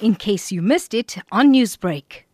in 0.00 0.14
case 0.14 0.52
you 0.52 0.62
missed 0.62 0.94
it 0.94 1.16
on 1.30 1.52
Newsbreak. 1.52 2.24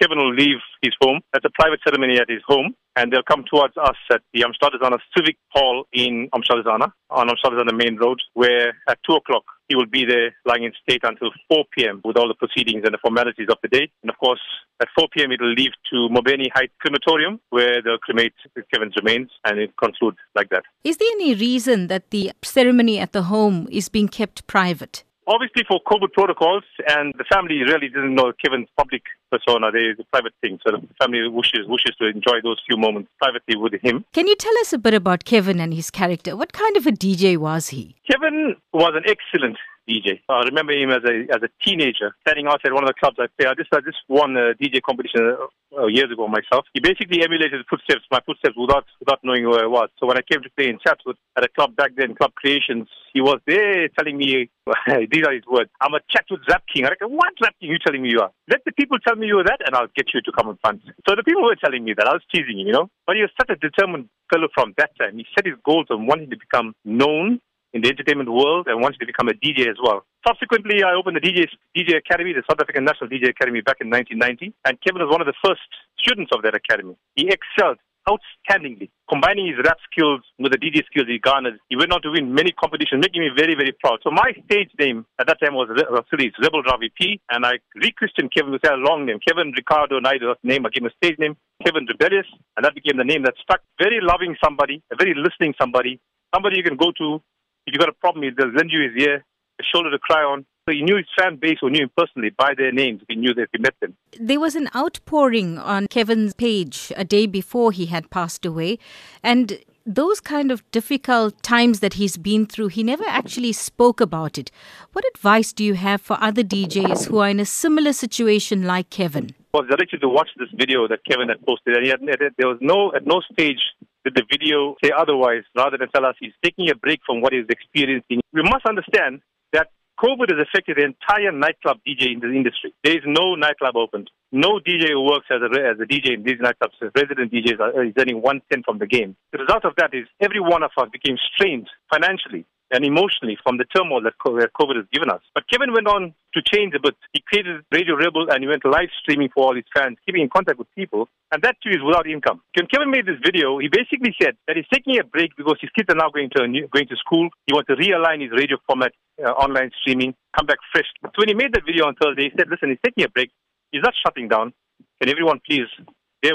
Kevin 0.00 0.18
will 0.18 0.34
leave 0.34 0.60
his 0.80 0.92
home. 1.02 1.20
That's 1.32 1.44
a 1.44 1.50
private 1.50 1.80
ceremony 1.84 2.18
at 2.20 2.30
his 2.30 2.42
home. 2.46 2.74
And 2.94 3.12
they'll 3.12 3.22
come 3.22 3.44
towards 3.48 3.76
us 3.76 3.96
at 4.12 4.22
the 4.32 4.42
Amsterdam 4.44 4.98
Civic 5.16 5.36
Hall 5.50 5.84
in 5.92 6.28
Amsterdam, 6.34 6.82
on 7.10 7.30
Amsterdam 7.30 7.76
Main 7.76 7.96
Road, 7.96 8.18
where 8.34 8.74
at 8.88 8.98
2 9.08 9.14
o'clock 9.14 9.44
he 9.68 9.76
will 9.76 9.86
be 9.86 10.04
there 10.04 10.34
lying 10.44 10.64
in 10.64 10.72
state 10.82 11.02
until 11.04 11.30
4 11.48 11.64
p.m. 11.76 12.00
with 12.04 12.16
all 12.16 12.26
the 12.26 12.34
proceedings 12.34 12.82
and 12.84 12.94
the 12.94 12.98
formalities 13.00 13.46
of 13.50 13.58
the 13.62 13.68
day. 13.68 13.88
And 14.02 14.10
of 14.10 14.18
course, 14.18 14.40
at 14.80 14.88
4 14.98 15.08
p.m. 15.14 15.30
it 15.30 15.40
will 15.40 15.52
leave 15.52 15.72
to 15.92 16.08
Mobeni 16.10 16.46
Heights 16.54 16.72
Crematorium, 16.80 17.38
where 17.50 17.82
they'll 17.82 17.98
cremate 17.98 18.34
Kevin's 18.72 18.94
remains, 18.96 19.30
and 19.44 19.58
it 19.60 19.76
concludes 19.76 20.18
like 20.34 20.48
that. 20.50 20.64
Is 20.82 20.96
there 20.96 21.08
any 21.12 21.34
reason 21.34 21.86
that 21.88 22.10
the 22.10 22.32
ceremony 22.42 22.98
at 22.98 23.12
the 23.12 23.22
home 23.24 23.68
is 23.70 23.88
being 23.88 24.08
kept 24.08 24.46
private? 24.48 25.04
Obviously, 25.28 25.62
for 25.68 25.78
COVID 25.82 26.12
protocols, 26.14 26.64
and 26.88 27.12
the 27.18 27.24
family 27.30 27.62
really 27.62 27.88
didn't 27.88 28.14
know 28.14 28.32
Kevin's 28.42 28.68
public 28.78 29.02
persona. 29.30 29.70
They, 29.70 29.90
a 29.90 30.04
private 30.10 30.32
thing, 30.40 30.58
so 30.64 30.72
the 30.72 30.80
family 30.98 31.28
wishes 31.28 31.66
wishes 31.68 31.94
to 32.00 32.06
enjoy 32.06 32.40
those 32.42 32.62
few 32.66 32.78
moments 32.78 33.10
privately 33.18 33.56
with 33.56 33.74
him. 33.82 34.06
Can 34.14 34.26
you 34.26 34.36
tell 34.36 34.56
us 34.62 34.72
a 34.72 34.78
bit 34.78 34.94
about 34.94 35.24
Kevin 35.24 35.60
and 35.60 35.74
his 35.74 35.90
character? 35.90 36.34
What 36.34 36.54
kind 36.54 36.78
of 36.78 36.86
a 36.86 36.92
DJ 36.92 37.36
was 37.36 37.68
he? 37.68 37.96
Kevin 38.10 38.56
was 38.72 38.94
an 38.96 39.04
excellent 39.06 39.58
DJ. 39.88 40.20
I 40.28 40.44
remember 40.44 40.72
him 40.72 40.90
as 40.90 41.02
a 41.08 41.24
as 41.32 41.40
a 41.42 41.50
teenager 41.64 42.14
standing 42.20 42.46
outside 42.46 42.72
one 42.72 42.84
of 42.84 42.88
the 42.88 42.98
clubs 43.00 43.16
I 43.18 43.26
play. 43.38 43.48
I 43.48 43.54
just 43.54 43.72
I 43.72 43.80
just 43.80 43.98
won 44.08 44.36
a 44.36 44.52
DJ 44.54 44.82
competition 44.84 45.34
uh, 45.72 45.86
years 45.86 46.12
ago 46.12 46.28
myself. 46.28 46.68
He 46.74 46.80
basically 46.80 47.24
emulated 47.24 47.64
footsteps, 47.68 48.04
my 48.10 48.20
footsteps, 48.24 48.54
without 48.56 48.84
without 49.00 49.20
knowing 49.24 49.44
who 49.44 49.56
I 49.56 49.66
was. 49.66 49.88
So 49.98 50.06
when 50.06 50.18
I 50.18 50.22
came 50.22 50.42
to 50.42 50.50
play 50.52 50.68
in 50.68 50.78
Chatsworth 50.84 51.16
at 51.36 51.44
a 51.44 51.48
club 51.48 51.74
back 51.74 51.92
then, 51.96 52.14
Club 52.14 52.34
Creations, 52.34 52.86
he 53.12 53.20
was 53.20 53.40
there 53.46 53.88
telling 53.96 54.18
me 54.18 54.50
these 55.10 55.24
are 55.24 55.32
his 55.32 55.46
words. 55.48 55.70
I'm 55.80 55.94
a 55.94 56.00
Chatsworth 56.10 56.44
rap 56.48 56.62
king. 56.72 56.84
I 56.84 56.90
reckon, 56.90 57.08
what 57.08 57.32
rap 57.40 57.54
king 57.60 57.70
you 57.70 57.78
telling 57.80 58.02
me 58.02 58.10
you 58.10 58.20
are? 58.20 58.30
Let 58.48 58.64
the 58.64 58.72
people 58.72 58.98
tell 59.00 59.16
me 59.16 59.26
you 59.26 59.38
are 59.40 59.44
that, 59.44 59.60
and 59.64 59.74
I'll 59.74 59.92
get 59.96 60.12
you 60.12 60.20
to 60.20 60.32
come 60.32 60.48
and 60.48 60.58
front. 60.60 60.82
So 61.08 61.16
the 61.16 61.24
people 61.24 61.42
were 61.42 61.56
telling 61.56 61.84
me 61.84 61.94
that. 61.96 62.06
I 62.06 62.12
was 62.12 62.22
teasing 62.32 62.60
him, 62.60 62.66
you 62.66 62.72
know. 62.72 62.90
But 63.06 63.16
he 63.16 63.22
was 63.22 63.30
such 63.40 63.50
a 63.50 63.56
determined 63.56 64.08
fellow 64.30 64.48
from 64.52 64.74
that 64.76 64.90
time. 64.98 65.16
He 65.16 65.26
set 65.34 65.46
his 65.46 65.56
goals 65.64 65.86
on 65.90 66.06
wanting 66.06 66.30
to 66.30 66.36
become 66.36 66.74
known 66.84 67.40
in 67.78 67.82
the 67.86 67.94
entertainment 67.94 68.26
world 68.26 68.66
and 68.66 68.82
wanted 68.82 68.98
to 68.98 69.06
become 69.06 69.30
a 69.30 69.36
DJ 69.38 69.70
as 69.70 69.78
well. 69.78 70.02
Subsequently, 70.26 70.82
I 70.82 70.98
opened 70.98 71.14
the 71.14 71.22
DJ, 71.22 71.46
DJ 71.78 71.96
Academy, 71.96 72.34
the 72.34 72.42
South 72.50 72.58
African 72.58 72.82
National 72.82 73.08
DJ 73.08 73.30
Academy 73.30 73.62
back 73.62 73.78
in 73.78 73.86
1990, 73.86 74.50
and 74.66 74.74
Kevin 74.82 75.00
was 75.06 75.10
one 75.14 75.22
of 75.22 75.30
the 75.30 75.38
first 75.38 75.62
students 76.02 76.34
of 76.34 76.42
that 76.42 76.58
academy. 76.58 76.98
He 77.14 77.30
excelled 77.30 77.78
outstandingly, 78.08 78.88
combining 79.06 79.46
his 79.46 79.60
rap 79.62 79.76
skills 79.84 80.24
with 80.38 80.50
the 80.50 80.58
DJ 80.58 80.80
skills 80.88 81.06
he 81.06 81.20
garnered. 81.20 81.60
He 81.68 81.76
went 81.76 81.92
on 81.92 82.00
to 82.02 82.10
win 82.10 82.32
many 82.32 82.52
competitions, 82.52 83.04
making 83.04 83.20
me 83.20 83.28
very, 83.36 83.54
very 83.54 83.72
proud. 83.72 84.00
So 84.02 84.10
my 84.10 84.32
stage 84.48 84.72
name 84.80 85.04
at 85.20 85.28
that 85.28 85.38
time 85.38 85.54
was 85.54 85.68
Phillies 86.10 86.32
Rebel 86.40 86.62
Ravi 86.64 86.90
P, 86.98 87.20
and 87.30 87.44
I 87.44 87.60
rechristened 87.76 88.32
Kevin 88.32 88.52
with 88.52 88.66
a 88.66 88.74
long 88.74 89.04
name. 89.04 89.20
Kevin 89.20 89.52
Ricardo 89.52 90.00
Naidoo, 90.00 90.34
name. 90.42 90.64
I 90.64 90.70
gave 90.72 90.82
him 90.82 90.90
a 90.90 90.96
stage 90.98 91.18
name, 91.18 91.36
Kevin 91.64 91.84
Rebellious, 91.84 92.26
and 92.56 92.64
that 92.64 92.74
became 92.74 92.96
the 92.96 93.04
name 93.04 93.22
that 93.28 93.34
stuck. 93.42 93.60
Very 93.78 94.00
loving 94.00 94.36
somebody, 94.42 94.82
a 94.90 94.96
very 94.96 95.14
listening 95.14 95.52
somebody, 95.60 96.00
somebody 96.34 96.56
you 96.56 96.64
can 96.64 96.76
go 96.76 96.92
to 96.96 97.20
if 97.68 97.74
you 97.74 97.78
got 97.78 97.88
a 97.88 97.92
problem, 97.92 98.24
they'll 98.36 98.48
lend 98.48 98.70
you 98.70 98.88
his 98.88 99.02
ear, 99.02 99.24
a 99.60 99.62
shoulder 99.62 99.90
to 99.90 99.98
cry 99.98 100.22
on. 100.22 100.46
So 100.66 100.72
he 100.72 100.82
knew 100.82 100.96
his 100.96 101.06
fan 101.18 101.36
base 101.36 101.58
or 101.62 101.70
knew 101.70 101.82
him 101.82 101.90
personally 101.96 102.30
by 102.30 102.54
their 102.56 102.72
names. 102.72 103.02
He 103.08 103.14
knew 103.14 103.34
that 103.34 103.48
he 103.52 103.58
met 103.58 103.74
them. 103.80 103.96
There 104.18 104.40
was 104.40 104.54
an 104.54 104.68
outpouring 104.74 105.58
on 105.58 105.86
Kevin's 105.88 106.34
page 106.34 106.92
a 106.96 107.04
day 107.04 107.26
before 107.26 107.72
he 107.72 107.86
had 107.86 108.10
passed 108.10 108.44
away. 108.44 108.78
And 109.22 109.58
those 109.86 110.20
kind 110.20 110.50
of 110.50 110.68
difficult 110.70 111.42
times 111.42 111.80
that 111.80 111.94
he's 111.94 112.18
been 112.18 112.46
through, 112.46 112.68
he 112.68 112.82
never 112.82 113.04
actually 113.06 113.52
spoke 113.52 114.00
about 114.00 114.36
it. 114.36 114.50
What 114.92 115.04
advice 115.14 115.52
do 115.52 115.64
you 115.64 115.74
have 115.74 116.02
for 116.02 116.18
other 116.20 116.42
DJs 116.42 117.08
who 117.08 117.18
are 117.18 117.30
in 117.30 117.40
a 117.40 117.46
similar 117.46 117.92
situation 117.92 118.64
like 118.64 118.90
Kevin? 118.90 119.34
I 119.54 119.58
was 119.58 119.68
directed 119.68 120.02
to 120.02 120.08
watch 120.08 120.28
this 120.36 120.50
video 120.54 120.86
that 120.88 121.00
Kevin 121.08 121.28
had 121.28 121.44
posted, 121.46 121.74
and 121.74 121.84
he 121.84 121.90
had, 121.90 122.00
there 122.36 122.48
was 122.48 122.58
no 122.60 122.92
at 122.94 123.06
no 123.06 123.22
stage 123.32 123.60
did 124.04 124.14
the 124.14 124.24
video 124.30 124.74
say 124.82 124.90
otherwise 124.96 125.42
rather 125.56 125.76
than 125.76 125.88
tell 125.90 126.06
us 126.06 126.14
he's 126.20 126.32
taking 126.42 126.70
a 126.70 126.74
break 126.74 127.00
from 127.06 127.20
what 127.20 127.32
he's 127.32 127.46
experiencing. 127.48 128.20
We 128.32 128.42
must 128.42 128.66
understand 128.66 129.20
that 129.52 129.68
COVID 129.98 130.30
has 130.30 130.46
affected 130.46 130.78
the 130.78 130.84
entire 130.84 131.32
nightclub 131.32 131.78
DJ 131.86 132.14
in 132.14 132.20
the 132.20 132.30
industry. 132.30 132.72
There 132.84 132.96
is 132.96 133.02
no 133.04 133.34
nightclub 133.34 133.76
opened. 133.76 134.10
No 134.30 134.60
DJ 134.60 134.90
who 134.90 135.02
works 135.02 135.26
as 135.30 135.42
a, 135.42 135.50
as 135.66 135.80
a 135.80 135.86
DJ 135.86 136.14
in 136.14 136.22
these 136.22 136.38
nightclubs, 136.38 136.78
resident 136.94 137.32
DJs, 137.32 137.58
are, 137.58 137.84
is 137.84 137.94
earning 137.98 138.22
one 138.22 138.40
cent 138.52 138.64
from 138.64 138.78
the 138.78 138.86
game. 138.86 139.16
The 139.32 139.38
result 139.38 139.64
of 139.64 139.74
that 139.76 139.90
is 139.92 140.06
every 140.20 140.40
one 140.40 140.62
of 140.62 140.70
us 140.78 140.88
became 140.92 141.16
strained 141.34 141.68
financially 141.92 142.46
and 142.70 142.84
emotionally 142.84 143.38
from 143.42 143.56
the 143.56 143.64
turmoil 143.64 144.02
that 144.02 144.18
COVID 144.18 144.76
has 144.76 144.86
given 144.92 145.10
us. 145.10 145.20
But 145.34 145.48
Kevin 145.48 145.72
went 145.72 145.88
on 145.88 146.14
to 146.34 146.42
change 146.42 146.74
a 146.74 146.80
bit. 146.80 146.94
He 147.12 147.22
created 147.26 147.64
Radio 147.72 147.96
Rebel 147.96 148.28
and 148.30 148.42
he 148.42 148.48
went 148.48 148.64
live 148.64 148.90
streaming 149.00 149.30
for 149.32 149.46
all 149.46 149.54
his 149.54 149.64
fans, 149.74 149.96
keeping 150.04 150.22
in 150.22 150.28
contact 150.28 150.58
with 150.58 150.68
people, 150.74 151.08
and 151.32 151.42
that 151.42 151.56
too 151.62 151.70
is 151.70 151.82
without 151.84 152.06
income. 152.06 152.40
When 152.54 152.66
Kevin 152.66 152.90
made 152.90 153.06
this 153.06 153.20
video, 153.24 153.58
he 153.58 153.68
basically 153.68 154.14
said 154.20 154.36
that 154.46 154.56
he's 154.56 154.68
taking 154.72 154.98
a 154.98 155.04
break 155.04 155.36
because 155.36 155.56
his 155.60 155.70
kids 155.70 155.88
are 155.88 155.96
now 155.96 156.10
going 156.10 156.30
to 156.36 156.46
new, 156.46 156.68
going 156.68 156.88
to 156.88 156.96
school. 156.96 157.28
He 157.46 157.52
wants 157.52 157.68
to 157.68 157.76
realign 157.76 158.20
his 158.20 158.32
radio 158.32 158.58
format, 158.66 158.92
uh, 159.22 159.30
online 159.30 159.70
streaming, 159.80 160.14
come 160.36 160.46
back 160.46 160.58
fresh. 160.72 160.88
So 161.02 161.16
when 161.16 161.28
he 161.28 161.34
made 161.34 161.52
that 161.54 161.64
video 161.64 161.86
on 161.86 161.94
Thursday, 161.96 162.30
he 162.30 162.32
said, 162.36 162.48
"Listen, 162.50 162.70
he's 162.70 162.82
taking 162.84 163.04
a 163.04 163.08
break. 163.08 163.30
He's 163.72 163.82
not 163.82 163.94
shutting 164.04 164.28
down. 164.28 164.52
Can 165.00 165.08
everyone 165.10 165.40
please 165.46 165.68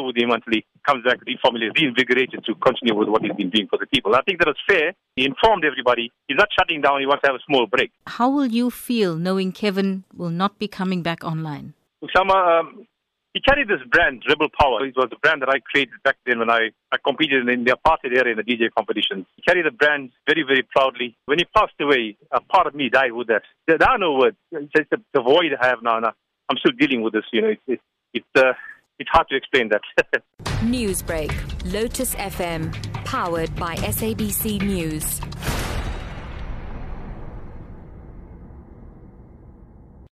with 0.01 0.17
him 0.17 0.31
until 0.31 0.53
he 0.53 0.65
comes 0.87 1.03
back 1.03 1.19
reformulated, 1.25 1.77
reinvigorated 1.77 2.43
to 2.45 2.55
continue 2.55 2.95
with 2.95 3.09
what 3.09 3.21
he's 3.21 3.33
been 3.33 3.49
doing 3.49 3.67
for 3.67 3.77
the 3.77 3.85
people. 3.87 4.15
I 4.15 4.21
think 4.21 4.39
that 4.39 4.47
was 4.47 4.57
fair. 4.67 4.93
He 5.15 5.25
informed 5.25 5.65
everybody. 5.65 6.11
He's 6.27 6.37
not 6.37 6.49
shutting 6.57 6.81
down. 6.81 6.99
He 6.99 7.05
wants 7.05 7.21
to 7.23 7.31
have 7.31 7.35
a 7.35 7.43
small 7.45 7.67
break. 7.67 7.91
How 8.07 8.29
will 8.29 8.47
you 8.47 8.69
feel 8.69 9.15
knowing 9.15 9.51
Kevin 9.51 10.03
will 10.15 10.29
not 10.29 10.59
be 10.59 10.67
coming 10.67 11.01
back 11.03 11.23
online? 11.23 11.73
Usama, 12.03 12.59
um, 12.59 12.87
he 13.33 13.41
carried 13.41 13.67
this 13.67 13.81
brand, 13.89 14.23
Rebel 14.29 14.49
Power. 14.59 14.85
It 14.85 14.95
was 14.95 15.09
a 15.11 15.19
brand 15.19 15.41
that 15.41 15.49
I 15.49 15.59
created 15.59 15.95
back 16.03 16.17
then 16.25 16.39
when 16.39 16.51
I, 16.51 16.69
I 16.91 16.97
competed 17.03 17.49
in 17.49 17.63
the 17.63 17.71
apartheid 17.71 18.15
era 18.15 18.29
in 18.29 18.37
the 18.37 18.43
DJ 18.43 18.69
competitions. 18.77 19.25
He 19.35 19.41
carried 19.41 19.65
the 19.65 19.71
brand 19.71 20.11
very, 20.27 20.43
very 20.43 20.61
proudly. 20.61 21.15
When 21.25 21.39
he 21.39 21.45
passed 21.45 21.73
away, 21.81 22.15
a 22.31 22.41
part 22.41 22.67
of 22.67 22.75
me 22.75 22.89
died 22.89 23.13
with 23.13 23.27
that. 23.27 23.41
There 23.67 23.81
are 23.81 23.97
no 23.97 24.13
words. 24.13 24.37
It's 24.51 24.71
just 24.77 24.89
the, 24.91 25.21
void 25.21 25.51
I 25.59 25.65
have 25.65 25.81
now. 25.81 25.99
now. 25.99 26.13
I'm 26.49 26.57
still 26.57 26.73
dealing 26.77 27.01
with 27.01 27.13
this. 27.13 27.23
You 27.33 27.41
know, 27.41 27.47
it's, 27.47 27.61
it's, 27.67 27.83
it's 28.13 28.25
uh, 28.35 28.53
it's 28.99 29.09
hard 29.11 29.27
to 29.29 29.35
explain 29.35 29.69
that. 29.69 29.81
Newsbreak, 30.63 31.31
Lotus 31.73 32.15
FM, 32.15 32.73
powered 33.05 33.53
by 33.55 33.75
SABC 33.75 34.61
News. 34.61 35.19